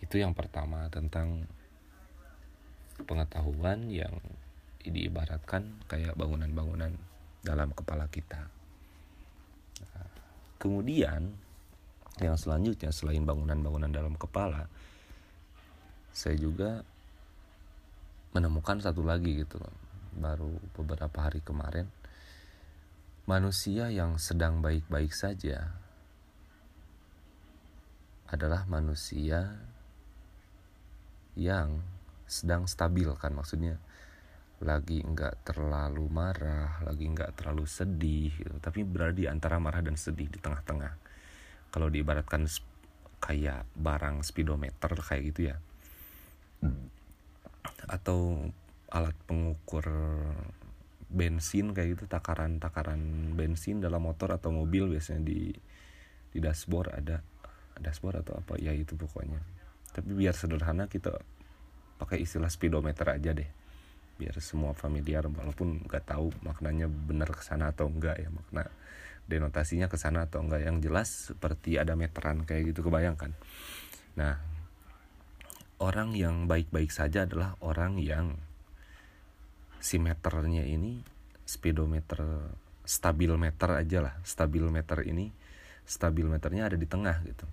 Itu 0.00 0.16
yang 0.16 0.32
pertama 0.32 0.88
tentang 0.88 1.44
pengetahuan 3.04 3.88
yang 3.92 4.16
diibaratkan 4.80 5.84
kayak 5.88 6.16
bangunan-bangunan 6.16 6.96
dalam 7.44 7.68
kepala 7.76 8.08
kita. 8.08 8.48
Nah, 9.92 10.08
kemudian 10.56 11.36
yang 12.20 12.36
selanjutnya 12.36 12.92
selain 12.92 13.24
bangunan-bangunan 13.24 13.92
dalam 13.92 14.16
kepala 14.16 14.68
saya 16.12 16.36
juga 16.36 16.84
menemukan 18.36 18.82
satu 18.82 19.00
lagi 19.06 19.40
gitu 19.40 19.56
baru 20.18 20.50
beberapa 20.76 21.16
hari 21.22 21.40
kemarin 21.40 21.88
Manusia 23.30 23.86
yang 23.94 24.18
sedang 24.18 24.58
baik-baik 24.58 25.14
saja 25.14 25.70
adalah 28.26 28.66
manusia 28.66 29.54
yang 31.38 31.78
sedang 32.26 32.66
stabil 32.66 33.06
kan 33.14 33.30
maksudnya 33.30 33.78
lagi 34.58 35.06
nggak 35.06 35.46
terlalu 35.46 36.10
marah, 36.10 36.82
lagi 36.82 37.06
nggak 37.06 37.38
terlalu 37.38 37.70
sedih, 37.70 38.34
gitu. 38.34 38.58
tapi 38.58 38.82
berada 38.82 39.14
di 39.14 39.30
antara 39.30 39.62
marah 39.62 39.78
dan 39.78 39.94
sedih 39.94 40.26
di 40.26 40.42
tengah-tengah. 40.42 40.98
Kalau 41.70 41.86
diibaratkan 41.86 42.50
kayak 43.22 43.62
barang 43.78 44.26
speedometer 44.26 44.90
kayak 44.90 45.22
gitu 45.30 45.54
ya, 45.54 45.56
atau 47.86 48.50
alat 48.90 49.14
pengukur 49.30 49.86
bensin 51.10 51.74
kayak 51.74 51.98
gitu 51.98 52.04
takaran-takaran 52.06 53.34
bensin 53.34 53.82
dalam 53.82 54.06
motor 54.06 54.30
atau 54.30 54.54
mobil 54.54 54.86
biasanya 54.86 55.26
di 55.26 55.50
di 56.30 56.38
dashboard 56.38 56.94
ada 56.94 57.18
dashboard 57.82 58.22
atau 58.22 58.38
apa 58.38 58.54
ya 58.62 58.70
itu 58.70 58.94
pokoknya. 58.94 59.42
Tapi 59.90 60.14
biar 60.14 60.32
sederhana 60.38 60.86
kita 60.86 61.18
pakai 61.98 62.22
istilah 62.22 62.48
speedometer 62.48 63.10
aja 63.10 63.34
deh. 63.34 63.50
Biar 64.16 64.38
semua 64.38 64.76
familiar 64.76 65.26
walaupun 65.26 65.82
nggak 65.90 66.14
tahu 66.14 66.30
maknanya 66.46 66.86
benar 66.86 67.32
ke 67.34 67.42
sana 67.42 67.74
atau 67.74 67.90
enggak 67.90 68.20
ya 68.22 68.30
makna 68.30 68.70
denotasinya 69.30 69.86
ke 69.86 69.94
sana 69.94 70.26
atau 70.26 70.42
enggak 70.42 70.66
yang 70.66 70.82
jelas 70.82 71.30
seperti 71.30 71.78
ada 71.78 71.94
meteran 71.94 72.42
kayak 72.42 72.74
gitu 72.74 72.90
kebayangkan 72.90 73.30
nah 74.18 74.42
orang 75.78 76.18
yang 76.18 76.50
baik-baik 76.50 76.90
saja 76.90 77.24
adalah 77.24 77.54
orang 77.62 78.02
yang 78.02 78.34
si 79.80 79.96
meternya 79.96 80.62
ini 80.62 81.00
speedometer 81.48 82.52
stabil 82.84 83.32
meter 83.34 83.80
aja 83.80 83.98
lah 84.04 84.14
stabil 84.22 84.62
meter 84.68 85.02
ini 85.08 85.32
stabil 85.88 86.28
meternya 86.28 86.70
ada 86.70 86.78
di 86.78 86.86
tengah 86.86 87.18
gitu. 87.26 87.48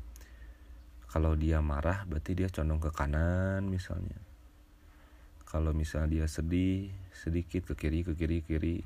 Kalau 1.07 1.33
dia 1.33 1.63
marah 1.63 2.05
berarti 2.05 2.37
dia 2.37 2.51
condong 2.51 2.83
ke 2.83 2.91
kanan 2.93 3.65
misalnya. 3.65 4.19
Kalau 5.47 5.71
misalnya 5.71 6.21
dia 6.21 6.25
sedih 6.27 6.91
sedikit 7.15 7.73
ke 7.73 7.73
kiri 7.73 8.05
ke 8.05 8.13
kiri 8.13 8.37
kiri. 8.45 8.77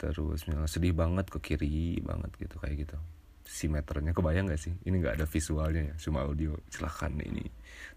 Terus 0.00 0.48
misalnya 0.48 0.66
sedih 0.66 0.96
banget 0.96 1.30
ke 1.30 1.38
kiri 1.38 2.02
banget 2.02 2.34
gitu 2.40 2.58
kayak 2.58 2.88
gitu 2.88 2.98
si 3.44 3.68
meternya. 3.68 4.16
Kebayang 4.16 4.48
gak 4.48 4.60
sih? 4.60 4.74
Ini 4.88 4.96
nggak 4.98 5.20
ada 5.20 5.26
visualnya 5.28 5.92
ya. 5.92 5.94
Cuma 6.00 6.24
audio. 6.24 6.56
Silahkan 6.72 7.12
ini 7.20 7.44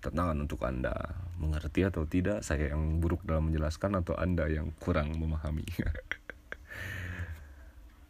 tantangan 0.03 0.37
untuk 0.37 0.61
anda. 0.67 0.93
Mengerti 1.39 1.87
atau 1.87 2.03
tidak 2.05 2.43
saya 2.43 2.75
yang 2.75 2.99
buruk 2.99 3.23
dalam 3.23 3.49
menjelaskan 3.49 4.03
atau 4.03 4.13
anda 4.19 4.45
yang 4.51 4.75
kurang 4.77 5.15
memahami? 5.17 5.65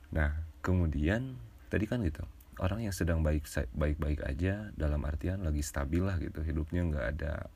Nah 0.08 0.32
kemudian 0.64 1.36
tadi 1.68 1.84
kan 1.84 2.00
gitu. 2.00 2.24
Orang 2.64 2.80
yang 2.80 2.96
sedang 2.96 3.28
baik 3.28 3.44
baik 3.76 4.00
baik 4.00 4.24
aja 4.24 4.72
dalam 4.72 5.04
artian 5.04 5.44
lagi 5.44 5.60
stabil 5.60 6.00
lah 6.00 6.16
gitu. 6.16 6.48
Hidupnya 6.48 6.88
nggak 6.88 7.06
ada 7.20 7.52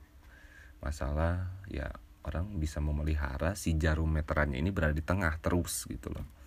masalah. 0.83 1.47
Ya 1.71 1.95
orang 2.27 2.59
bisa 2.59 2.83
memelihara 2.83 3.55
si 3.55 3.79
jarum 3.79 4.11
meterannya 4.11 4.59
ini 4.59 4.67
berada 4.69 4.91
di 4.91 5.01
tengah 5.01 5.39
terus 5.39 5.87
gitu 5.87 6.11
loh 6.11 6.40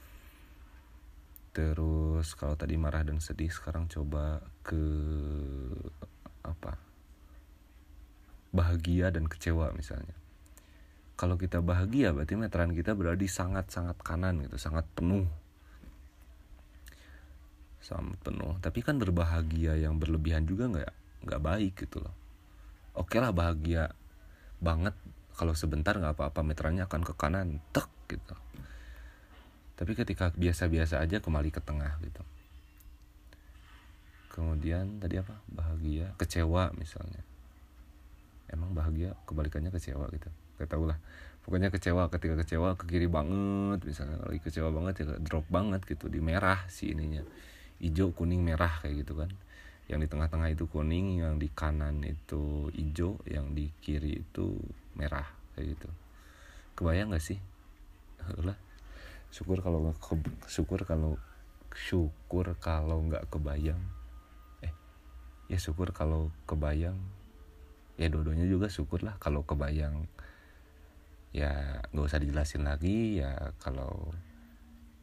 terus 1.54 2.34
kalau 2.34 2.58
tadi 2.58 2.74
marah 2.74 3.06
dan 3.06 3.22
sedih 3.22 3.46
sekarang 3.46 3.86
coba 3.86 4.42
ke 4.66 4.82
apa 6.42 6.74
bahagia 8.50 9.14
dan 9.14 9.30
kecewa 9.30 9.70
misalnya. 9.70 10.18
Kalau 11.14 11.38
kita 11.38 11.62
bahagia 11.62 12.10
berarti 12.10 12.34
meteran 12.34 12.74
kita 12.74 12.98
berada 12.98 13.14
di 13.14 13.30
sangat-sangat 13.30 14.02
kanan 14.02 14.42
gitu 14.42 14.58
sangat 14.58 14.82
penuh. 14.98 15.30
Sangat 17.78 18.18
penuh. 18.26 18.58
Tapi 18.58 18.82
kan 18.82 18.98
berbahagia 18.98 19.78
yang 19.78 20.02
berlebihan 20.02 20.42
juga 20.50 20.66
nggak 20.66 20.92
nggak 21.22 21.42
baik 21.42 21.72
gitu 21.86 22.02
loh. 22.02 22.14
Oke 22.98 23.22
lah 23.22 23.30
bahagia 23.30 23.94
banget. 24.58 24.98
Kalau 25.38 25.54
sebentar 25.54 25.94
nggak 25.94 26.18
apa-apa 26.18 26.42
meterannya 26.42 26.86
akan 26.86 27.02
ke 27.06 27.14
kanan 27.14 27.62
tek 27.70 27.90
gitu 28.10 28.43
tapi 29.74 29.98
ketika 29.98 30.30
biasa-biasa 30.38 31.02
aja 31.02 31.18
kembali 31.18 31.50
ke 31.50 31.58
tengah 31.58 31.98
gitu. 32.02 32.22
Kemudian 34.34 34.98
tadi 34.98 35.18
apa? 35.18 35.34
Bahagia 35.46 36.14
kecewa 36.18 36.74
misalnya. 36.74 37.22
Emang 38.50 38.74
bahagia 38.74 39.14
kebalikannya 39.30 39.70
kecewa 39.70 40.10
gitu. 40.10 40.30
Gak 40.58 40.70
tau 40.70 40.86
lah. 40.86 40.98
Pokoknya 41.46 41.70
kecewa 41.70 42.10
ketika 42.10 42.34
kecewa 42.42 42.74
ke 42.74 42.86
kiri 42.86 43.06
banget 43.06 43.82
misalnya. 43.86 44.22
Lagi 44.26 44.42
kecewa 44.42 44.74
banget 44.74 44.94
ya 45.02 45.18
drop 45.22 45.46
banget 45.50 45.86
gitu. 45.86 46.10
Di 46.10 46.18
merah 46.18 46.66
si 46.66 46.90
ininya. 46.90 47.22
Hijau 47.78 48.10
kuning 48.10 48.42
merah 48.42 48.82
kayak 48.82 49.06
gitu 49.06 49.18
kan. 49.18 49.30
Yang 49.90 50.06
di 50.06 50.08
tengah-tengah 50.10 50.48
itu 50.50 50.66
kuning 50.66 51.22
yang 51.22 51.38
di 51.38 51.50
kanan 51.50 52.02
itu 52.02 52.70
hijau 52.74 53.18
yang 53.30 53.54
di 53.54 53.70
kiri 53.82 54.22
itu 54.22 54.58
merah 54.98 55.26
kayak 55.54 55.78
gitu. 55.78 55.88
Kebayang 56.74 57.14
gak 57.14 57.22
sih? 57.22 57.38
Lah 58.42 58.58
syukur 59.34 59.58
kalau 59.66 59.90
nggak 59.90 59.98
ke, 59.98 60.14
syukur 60.46 60.80
kalau 60.86 61.18
syukur 61.74 62.54
kalau 62.62 63.02
nggak 63.02 63.26
kebayang. 63.26 63.82
Eh 64.62 64.70
ya 65.50 65.58
syukur 65.58 65.90
kalau 65.90 66.30
kebayang. 66.46 66.94
Ya 67.98 68.06
dua-duanya 68.06 68.46
juga 68.46 68.70
syukur 68.70 69.02
lah 69.02 69.18
kalau 69.18 69.42
kebayang. 69.42 70.06
Ya 71.34 71.82
nggak 71.90 72.06
usah 72.06 72.22
dijelasin 72.22 72.62
lagi 72.62 73.18
ya 73.18 73.50
kalau 73.58 74.14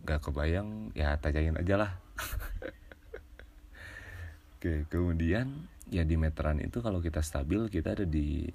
nggak 0.08 0.24
kebayang 0.24 0.96
ya 0.96 1.20
tanyain 1.20 1.60
aja 1.60 1.76
lah. 1.76 1.92
Oke 4.56 4.88
kemudian 4.88 5.68
ya 5.92 6.08
di 6.08 6.16
meteran 6.16 6.64
itu 6.64 6.80
kalau 6.80 7.04
kita 7.04 7.20
stabil 7.20 7.68
kita 7.68 8.00
ada 8.00 8.08
di 8.08 8.48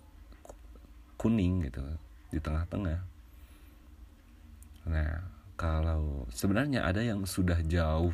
kuning 1.20 1.68
gitu 1.68 1.84
di 2.32 2.40
tengah-tengah. 2.40 3.04
Nah 4.88 5.36
kalau 5.57 6.29
sebenarnya 6.29 6.85
ada 6.85 7.01
yang 7.01 7.25
sudah 7.25 7.64
jauh 7.64 8.12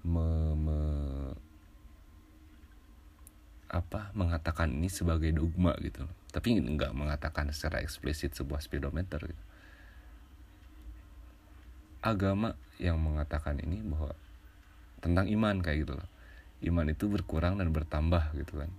me, 0.00 0.28
me, 0.56 0.80
apa 3.68 4.10
mengatakan 4.16 4.72
ini 4.72 4.88
sebagai 4.88 5.30
dogma 5.36 5.76
gitu. 5.84 6.08
Tapi 6.32 6.56
nggak 6.56 6.96
mengatakan 6.96 7.52
secara 7.52 7.84
eksplisit 7.84 8.32
sebuah 8.34 8.64
speedometer 8.64 9.20
gitu. 9.22 9.44
agama 12.00 12.56
yang 12.80 12.96
mengatakan 12.96 13.60
ini 13.60 13.84
bahwa 13.84 14.16
tentang 15.04 15.28
iman 15.28 15.60
kayak 15.60 15.84
gitu 15.84 15.94
loh. 16.00 16.08
Iman 16.64 16.88
itu 16.88 17.12
berkurang 17.12 17.60
dan 17.60 17.72
bertambah 17.76 18.32
gitu 18.40 18.56
kan. 18.56 18.72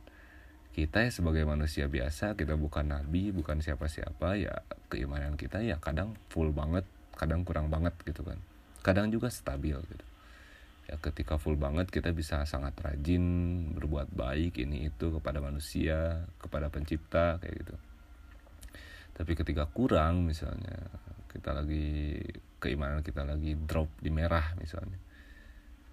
Kita 0.73 1.05
ya 1.05 1.13
sebagai 1.13 1.45
manusia 1.45 1.85
biasa 1.85 2.33
kita 2.33 2.57
bukan 2.57 2.89
nabi 2.89 3.29
bukan 3.29 3.61
siapa-siapa 3.61 4.41
ya 4.41 4.65
keimanan 4.89 5.37
kita 5.37 5.61
ya 5.61 5.77
kadang 5.77 6.17
full 6.33 6.49
banget 6.49 6.87
kadang 7.21 7.45
kurang 7.45 7.69
banget 7.69 7.93
gitu 8.01 8.25
kan. 8.25 8.41
Kadang 8.81 9.13
juga 9.13 9.29
stabil 9.29 9.77
gitu. 9.77 10.05
Ya 10.89 10.97
ketika 10.97 11.37
full 11.37 11.53
banget 11.53 11.93
kita 11.93 12.09
bisa 12.09 12.41
sangat 12.49 12.73
rajin 12.81 13.21
berbuat 13.77 14.09
baik 14.09 14.57
ini 14.57 14.89
itu 14.89 15.13
kepada 15.13 15.37
manusia 15.37 16.25
kepada 16.41 16.73
pencipta 16.73 17.37
kayak 17.37 17.53
gitu. 17.61 17.75
Tapi 19.13 19.31
ketika 19.37 19.69
kurang 19.69 20.25
misalnya 20.25 20.89
kita 21.29 21.53
lagi 21.53 22.17
keimanan 22.57 23.05
kita 23.05 23.21
lagi 23.21 23.53
drop 23.53 23.87
di 24.01 24.09
merah 24.09 24.57
misalnya 24.57 24.97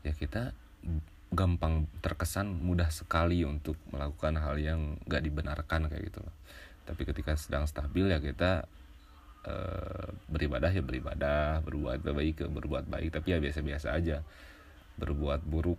ya 0.02 0.16
kita 0.16 0.56
gampang 1.28 1.84
terkesan 2.00 2.48
mudah 2.48 2.88
sekali 2.88 3.44
untuk 3.44 3.76
melakukan 3.92 4.40
hal 4.40 4.56
yang 4.56 4.96
gak 5.04 5.20
dibenarkan 5.20 5.92
kayak 5.92 6.08
gitu 6.08 6.24
loh. 6.24 6.32
Tapi 6.88 7.04
ketika 7.04 7.36
sedang 7.36 7.68
stabil 7.68 8.08
ya 8.08 8.16
kita 8.16 8.64
Eh, 9.46 10.08
beribadah 10.26 10.66
ya 10.74 10.82
beribadah 10.82 11.62
berbuat 11.62 12.02
baik 12.02 12.34
ke 12.42 12.46
berbuat 12.50 12.90
baik. 12.90 13.14
Tapi 13.14 13.28
ya 13.32 13.38
biasa-biasa 13.38 13.94
aja. 13.94 14.26
Berbuat 14.98 15.46
buruk 15.46 15.78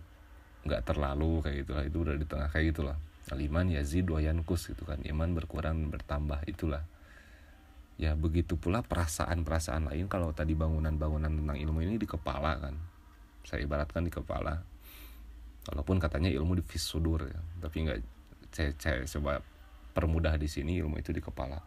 nggak 0.64 0.82
terlalu 0.88 1.44
kayak 1.44 1.56
gitulah. 1.66 1.82
Itu 1.84 1.98
udah 2.00 2.14
di 2.16 2.26
tengah 2.26 2.48
kayak 2.48 2.66
gitulah. 2.72 2.96
Aliman 3.28 3.68
yazid 3.68 4.08
wayankus 4.08 4.72
gitu 4.72 4.88
kan. 4.88 5.04
Iman 5.04 5.36
berkurang 5.36 5.92
bertambah 5.92 6.40
itulah. 6.48 6.80
Ya 8.00 8.16
begitu 8.16 8.56
pula 8.56 8.80
perasaan-perasaan 8.80 9.92
lain. 9.92 10.08
Kalau 10.08 10.32
tadi 10.32 10.56
bangunan-bangunan 10.56 11.28
tentang 11.28 11.58
ilmu 11.60 11.84
ini 11.84 12.00
di 12.00 12.08
kepala 12.08 12.56
kan. 12.56 12.74
Saya 13.44 13.68
ibaratkan 13.68 14.08
di 14.08 14.12
kepala. 14.12 14.56
Walaupun 15.68 16.00
katanya 16.00 16.32
ilmu 16.32 16.56
di 16.56 16.64
visudur 16.64 17.28
ya. 17.28 17.40
Tapi 17.60 17.76
nggak 17.84 17.98
saya, 18.50 18.72
saya 18.80 19.04
coba 19.04 19.44
permudah 19.92 20.40
di 20.40 20.48
sini 20.48 20.80
ilmu 20.80 20.96
itu 20.96 21.12
di 21.12 21.20
kepala 21.20 21.60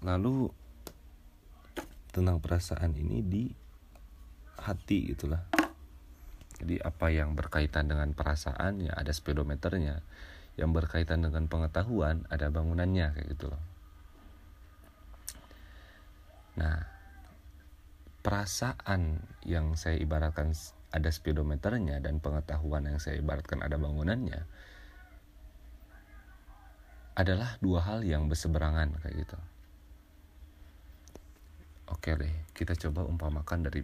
lalu 0.00 0.48
tentang 2.10 2.42
perasaan 2.42 2.96
ini 2.96 3.22
di 3.22 3.44
hati 4.60 5.14
gitulah 5.14 5.40
jadi 6.60 6.76
apa 6.84 7.08
yang 7.08 7.32
berkaitan 7.32 7.88
dengan 7.88 8.12
perasaan 8.12 8.84
ya 8.84 8.92
ada 8.92 9.16
speedometernya 9.16 10.04
yang 10.60 10.76
berkaitan 10.76 11.24
dengan 11.24 11.48
pengetahuan 11.48 12.28
ada 12.28 12.52
bangunannya 12.52 13.16
kayak 13.16 13.28
gitu 13.32 13.48
loh. 13.48 13.62
Nah, 16.60 16.84
perasaan 18.20 19.24
yang 19.48 19.72
saya 19.80 19.96
ibaratkan 19.96 20.52
ada 20.92 21.08
speedometernya 21.08 22.04
dan 22.04 22.20
pengetahuan 22.20 22.84
yang 22.84 23.00
saya 23.00 23.16
ibaratkan 23.16 23.64
ada 23.64 23.80
bangunannya 23.80 24.44
adalah 27.16 27.56
dua 27.64 27.80
hal 27.88 28.04
yang 28.04 28.28
berseberangan 28.28 29.00
kayak 29.00 29.24
gitu. 29.24 29.38
Oke 31.90 32.14
deh, 32.14 32.34
kita 32.54 32.78
coba 32.78 33.04
umpamakan 33.06 33.66
dari 33.66 33.82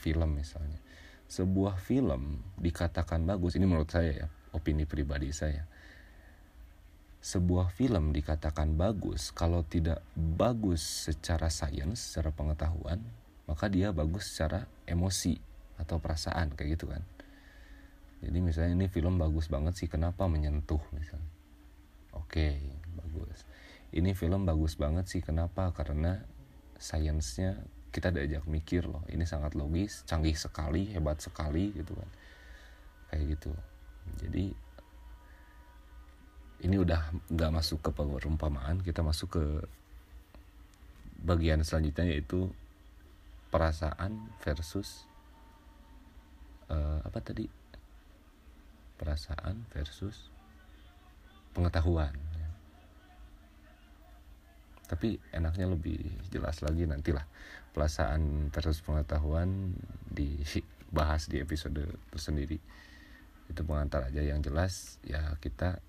film 0.00 0.36
misalnya. 0.36 0.80
Sebuah 1.26 1.78
film 1.78 2.40
dikatakan 2.56 3.26
bagus, 3.26 3.58
ini 3.58 3.66
menurut 3.66 3.90
saya 3.90 4.24
ya, 4.24 4.26
opini 4.54 4.88
pribadi 4.88 5.30
saya 5.34 5.76
sebuah 7.26 7.74
film 7.74 8.14
dikatakan 8.14 8.78
bagus 8.78 9.34
kalau 9.34 9.66
tidak 9.66 9.98
bagus 10.14 11.10
secara 11.10 11.50
sains, 11.50 11.98
secara 11.98 12.30
pengetahuan, 12.30 13.02
maka 13.50 13.66
dia 13.66 13.90
bagus 13.90 14.30
secara 14.30 14.70
emosi 14.86 15.34
atau 15.74 15.98
perasaan 15.98 16.54
kayak 16.54 16.78
gitu 16.78 16.86
kan. 16.86 17.02
Jadi 18.22 18.38
misalnya 18.38 18.78
ini 18.78 18.86
film 18.86 19.18
bagus 19.18 19.50
banget 19.50 19.74
sih 19.74 19.90
kenapa 19.90 20.30
menyentuh 20.30 20.78
misalnya. 20.94 21.26
Oke, 22.14 22.62
bagus. 22.94 23.42
Ini 23.90 24.14
film 24.14 24.46
bagus 24.46 24.78
banget 24.78 25.10
sih 25.10 25.18
kenapa? 25.18 25.74
Karena 25.74 26.22
sainsnya 26.76 27.60
kita 27.90 28.12
diajak 28.12 28.44
mikir 28.44 28.84
loh. 28.84 29.02
Ini 29.08 29.24
sangat 29.24 29.56
logis, 29.56 30.04
canggih 30.04 30.36
sekali, 30.36 30.92
hebat 30.92 31.20
sekali 31.20 31.72
gitu 31.72 31.96
kan. 31.96 32.10
Kayak 33.08 33.24
gitu. 33.36 33.52
Jadi 34.20 34.44
ini 36.64 36.76
udah 36.80 37.12
nggak 37.28 37.52
masuk 37.52 37.84
ke 37.84 37.90
perumpamaan 37.92 38.80
kita 38.80 39.04
masuk 39.04 39.36
ke 39.36 39.44
bagian 41.20 41.60
selanjutnya 41.60 42.16
yaitu 42.16 42.48
perasaan 43.52 44.32
versus 44.40 45.04
uh, 46.72 47.04
apa 47.04 47.18
tadi 47.20 47.48
perasaan 48.96 49.68
versus 49.72 50.32
pengetahuan. 51.52 52.16
Tapi 54.86 55.18
enaknya 55.34 55.66
lebih 55.66 55.98
jelas 56.30 56.62
lagi 56.62 56.86
nantilah 56.86 57.26
perasaan 57.74 58.48
versus 58.54 58.80
pengetahuan 58.80 59.74
dibahas 60.08 61.26
di 61.26 61.42
episode 61.42 61.82
tersendiri. 62.08 62.56
Itu 63.50 63.62
pengantar 63.66 64.08
aja 64.10 64.22
yang 64.22 64.40
jelas 64.40 65.02
ya 65.02 65.34
kita 65.42 65.82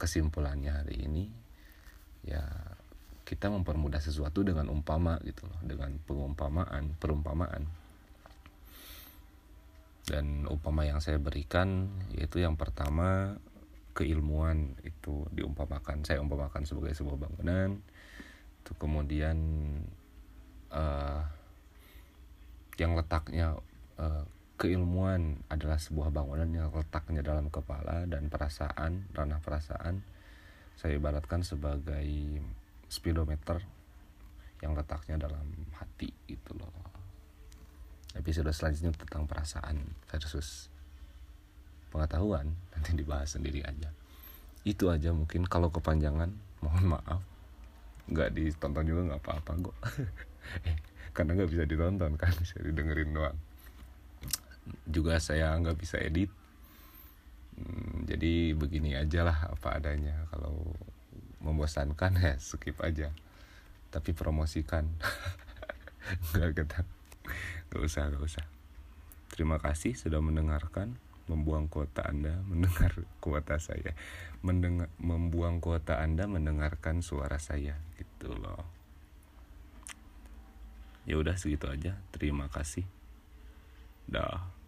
kesimpulannya 0.00 0.82
hari 0.82 1.06
ini 1.06 1.30
ya 2.26 2.42
kita 3.22 3.48
mempermudah 3.54 4.02
sesuatu 4.02 4.42
dengan 4.42 4.66
umpama 4.66 5.16
gitu 5.22 5.46
loh 5.46 5.60
dengan 5.62 5.94
pengumpamaan 6.02 6.96
perumpamaan. 6.98 7.68
Dan 10.02 10.50
upama 10.50 10.82
yang 10.82 10.98
saya 10.98 11.22
berikan 11.22 11.86
yaitu 12.10 12.42
yang 12.42 12.58
pertama 12.58 13.38
keilmuan 13.92 14.76
itu 14.82 15.28
diumpamakan 15.32 16.04
saya 16.04 16.18
umpamakan 16.24 16.64
sebagai 16.64 16.96
sebuah 16.96 17.28
bangunan 17.28 17.80
itu 18.62 18.72
kemudian 18.78 19.36
uh, 20.72 21.22
yang 22.80 22.96
letaknya 22.96 23.60
uh, 24.00 24.24
keilmuan 24.56 25.42
adalah 25.50 25.76
sebuah 25.76 26.14
bangunan 26.14 26.48
yang 26.48 26.70
letaknya 26.70 27.20
dalam 27.20 27.50
kepala 27.50 28.06
dan 28.06 28.30
perasaan, 28.30 29.10
ranah 29.10 29.42
perasaan 29.42 30.00
saya 30.78 30.96
ibaratkan 30.96 31.44
sebagai 31.44 32.06
speedometer 32.88 33.60
yang 34.64 34.72
letaknya 34.78 35.20
dalam 35.20 35.46
hati 35.76 36.14
gitu 36.30 36.56
loh. 36.56 36.72
Episode 38.14 38.54
selanjutnya 38.54 38.94
tentang 38.94 39.26
perasaan 39.26 39.82
versus 40.08 40.71
pengetahuan 41.92 42.56
nanti 42.72 42.96
dibahas 42.96 43.36
sendiri 43.36 43.60
aja. 43.60 43.92
Itu 44.64 44.88
aja 44.88 45.12
mungkin 45.12 45.44
kalau 45.44 45.68
kepanjangan 45.68 46.32
mohon 46.64 46.84
maaf. 46.96 47.20
Nggak 48.08 48.32
ditonton 48.32 48.88
juga 48.88 49.00
nggak 49.12 49.20
apa-apa 49.22 49.52
kok. 49.70 49.76
Eh, 50.66 50.74
karena 51.14 51.38
nggak 51.38 51.54
bisa 51.54 51.62
ditonton 51.70 52.18
kan 52.18 52.34
bisa 52.34 52.58
didengerin 52.58 53.14
doang. 53.14 53.38
Juga 54.90 55.22
saya 55.22 55.54
nggak 55.54 55.78
bisa 55.78 56.02
edit. 56.02 56.34
Hmm, 57.54 58.02
jadi 58.10 58.50
begini 58.58 58.98
aja 58.98 59.22
lah 59.22 59.54
apa 59.54 59.78
adanya. 59.78 60.26
Kalau 60.34 60.74
membosankan 61.46 62.18
ya 62.26 62.34
skip 62.42 62.74
aja. 62.82 63.14
Tapi 63.94 64.10
promosikan. 64.18 64.88
Nggak 66.34 66.50
ketat 66.58 66.86
nggak 67.72 67.88
usah 67.88 68.12
nggak 68.12 68.24
usah. 68.28 68.44
Terima 69.32 69.56
kasih 69.56 69.96
sudah 69.96 70.20
mendengarkan 70.20 71.00
membuang 71.26 71.66
kuota 71.66 72.06
anda 72.06 72.40
mendengar 72.50 72.94
kuota 73.18 73.58
saya. 73.58 73.94
Mendengar 74.42 74.88
membuang 74.98 75.58
kuota 75.58 75.98
anda 76.00 76.24
mendengarkan 76.30 77.02
suara 77.02 77.42
saya. 77.42 77.78
Gitu 77.98 78.32
loh. 78.32 78.64
Ya 81.04 81.18
udah 81.18 81.34
segitu 81.34 81.66
aja. 81.66 81.98
Terima 82.14 82.46
kasih. 82.46 82.86
Dah 84.06 84.61